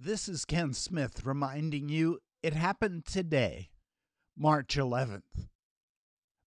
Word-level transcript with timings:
This 0.00 0.28
is 0.28 0.44
Ken 0.44 0.74
Smith 0.74 1.26
reminding 1.26 1.88
you 1.88 2.20
it 2.40 2.52
happened 2.52 3.04
today, 3.04 3.70
March 4.36 4.76
11th. 4.76 5.48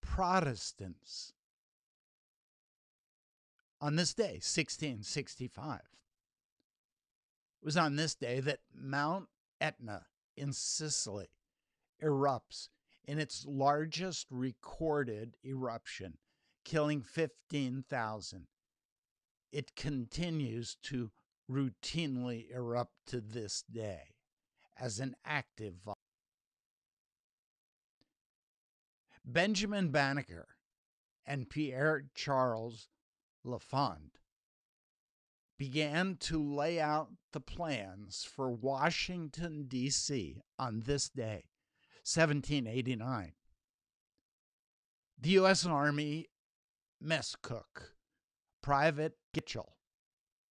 Protestants. 0.00 1.32
On 3.80 3.96
this 3.96 4.14
day, 4.14 4.40
1665. 4.40 5.80
It 5.80 7.64
was 7.64 7.76
on 7.76 7.96
this 7.96 8.14
day 8.14 8.40
that 8.40 8.60
Mount 8.74 9.28
Etna 9.60 10.06
in 10.36 10.52
Sicily 10.52 11.28
erupts 12.02 12.68
in 13.04 13.18
its 13.18 13.44
largest 13.46 14.26
recorded 14.30 15.36
eruption, 15.44 16.18
killing 16.64 17.02
15,000. 17.02 18.46
It 19.52 19.74
continues 19.76 20.76
to 20.84 21.10
routinely 21.50 22.50
erupt 22.50 22.94
to 23.06 23.20
this 23.20 23.62
day 23.62 24.14
as 24.78 24.98
an 25.00 25.14
active 25.24 25.74
volcano. 25.84 25.95
Benjamin 29.26 29.90
Banneker 29.90 30.46
and 31.26 31.50
Pierre 31.50 32.04
Charles 32.14 32.88
L'Enfant 33.42 34.20
began 35.58 36.16
to 36.20 36.40
lay 36.40 36.80
out 36.80 37.08
the 37.32 37.40
plans 37.40 38.24
for 38.24 38.52
Washington, 38.52 39.64
D.C. 39.66 40.42
on 40.60 40.82
this 40.86 41.08
day, 41.08 41.50
1789. 42.04 43.32
The 45.18 45.30
U.S. 45.30 45.66
Army 45.66 46.26
mess 47.00 47.34
cook, 47.42 47.94
Private 48.62 49.14
Gitchell 49.34 49.72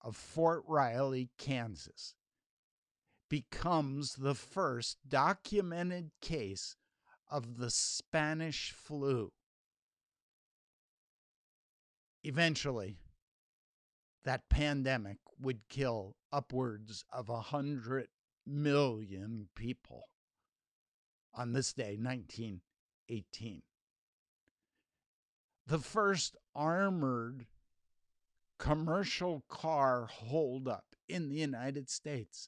of 0.01 0.17
Fort 0.17 0.63
Riley, 0.67 1.29
Kansas, 1.37 2.15
becomes 3.29 4.15
the 4.15 4.35
first 4.35 4.97
documented 5.07 6.11
case 6.21 6.75
of 7.35 7.57
the 7.57 7.69
Spanish 7.69 8.71
flu. 8.71 9.29
Eventually, 12.23 12.95
that 14.23 14.47
pandemic 14.47 15.17
would 15.37 15.67
kill 15.67 16.15
upwards 16.31 17.03
of 17.11 17.27
a 17.27 17.41
hundred 17.41 18.07
million 18.47 19.49
people 19.53 20.05
on 21.33 21.51
this 21.51 21.73
day, 21.73 21.97
1918. 21.99 23.63
The 25.67 25.79
first 25.79 26.37
armored 26.55 27.47
commercial 28.57 29.43
car 29.49 30.07
holdup 30.09 30.85
in 31.09 31.27
the 31.27 31.35
United 31.35 31.89
States. 31.89 32.47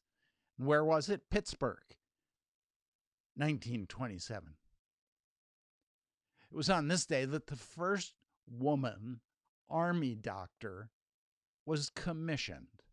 Where 0.55 0.85
was 0.85 1.09
it? 1.09 1.29
Pittsburgh, 1.29 1.97
1927. 3.35 4.56
It 6.51 6.55
was 6.55 6.69
on 6.69 6.87
this 6.87 7.05
day 7.05 7.25
that 7.25 7.47
the 7.47 7.55
first 7.55 8.13
woman 8.49 9.19
army 9.69 10.15
doctor 10.15 10.89
was 11.65 11.89
commissioned, 11.89 12.83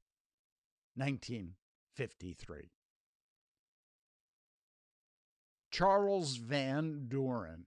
1953. 0.97 2.70
Charles 5.70 6.37
Van 6.37 7.06
Doren 7.09 7.66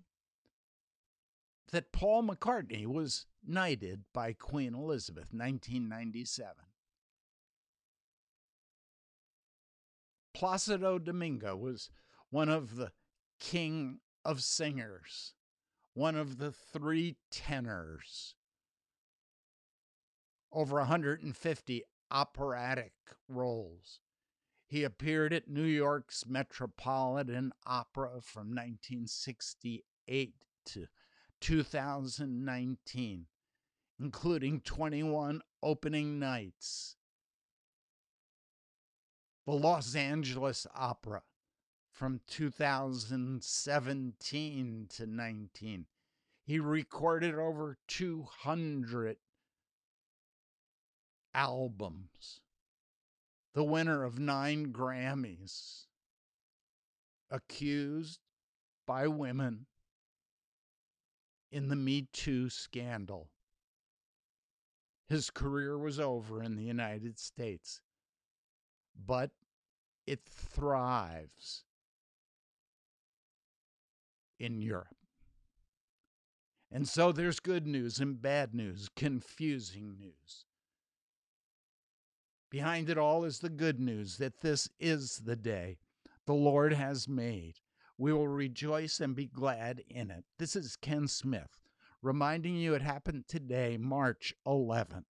that 1.72 1.92
Paul 1.92 2.24
McCartney 2.24 2.88
was 2.88 3.28
knighted 3.46 4.06
by 4.12 4.34
Queen 4.34 4.74
Elizabeth, 4.74 5.32
1997. 5.32 6.67
Placido 10.38 11.04
Domingo 11.04 11.56
was 11.56 11.90
one 12.30 12.48
of 12.48 12.76
the 12.76 12.92
king 13.40 14.02
of 14.24 14.44
singers, 14.44 15.34
one 15.96 16.16
of 16.16 16.38
the 16.38 16.52
three 16.52 17.16
tenors, 17.32 18.36
over 20.52 20.76
150 20.76 21.84
operatic 22.12 22.94
roles. 23.28 24.00
He 24.68 24.84
appeared 24.84 25.34
at 25.34 25.48
New 25.48 25.64
York's 25.64 26.24
Metropolitan 26.28 27.52
Opera 27.66 28.22
from 28.22 28.50
1968 28.50 30.36
to 30.66 30.86
2019, 31.42 33.26
including 34.00 34.62
21 34.62 35.42
opening 35.64 36.20
nights. 36.20 36.96
The 39.48 39.54
Los 39.54 39.96
Angeles 39.96 40.68
Opera 40.76 41.24
from 41.90 42.20
2017 42.28 44.88
to 44.90 45.08
19. 45.08 45.86
He 46.44 46.60
recorded 46.60 47.34
over 47.34 47.78
200 47.88 49.16
albums 51.34 52.42
the 53.54 53.64
winner 53.64 54.04
of 54.04 54.20
nine 54.20 54.74
Grammys, 54.74 55.86
accused 57.32 58.20
by 58.86 59.08
women 59.08 59.68
in 61.54 61.70
the 61.70 61.78
Me 61.78 62.10
Too 62.12 62.50
scandal. 62.50 63.30
His 65.08 65.30
career 65.30 65.78
was 65.78 66.02
over 66.02 66.44
in 66.44 66.58
the 66.58 66.66
United 66.66 67.18
States, 67.18 67.80
but 69.08 69.32
it 70.06 70.20
thrives 70.26 71.64
in 74.40 74.62
Europe. 74.62 74.88
And 76.72 76.88
so 76.88 77.12
there's 77.12 77.40
good 77.40 77.66
news 77.66 78.00
and 78.00 78.22
bad 78.22 78.54
news, 78.54 78.90
confusing 78.96 79.96
news. 79.98 80.46
Behind 82.52 82.90
it 82.90 82.98
all 82.98 83.24
is 83.24 83.40
the 83.40 83.50
good 83.50 83.80
news 83.80 84.18
that 84.18 84.42
this 84.42 84.70
is 84.80 85.22
the 85.26 85.36
day 85.36 85.78
the 86.26 86.34
Lord 86.34 86.74
has 86.74 87.08
made. 87.08 87.56
We 87.98 88.14
will 88.14 88.28
rejoice 88.28 89.00
and 89.00 89.16
be 89.16 89.28
glad 89.28 89.82
in 89.90 90.12
it. 90.12 90.26
This 90.38 90.56
is 90.56 90.76
Ken 90.76 91.08
Smith 91.08 91.58
reminding 92.02 92.56
you 92.56 92.74
it 92.74 92.82
happened 92.82 93.26
today, 93.28 93.78
March 93.78 94.34
11th. 94.46 95.04